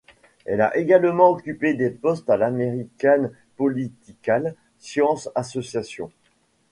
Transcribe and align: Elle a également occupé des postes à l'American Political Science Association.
Elle 0.45 0.61
a 0.61 0.75
également 0.77 1.29
occupé 1.29 1.75
des 1.75 1.91
postes 1.91 2.27
à 2.31 2.35
l'American 2.35 3.29
Political 3.55 4.55
Science 4.79 5.29
Association. 5.35 6.09